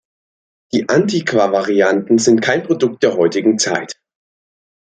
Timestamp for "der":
3.03-3.13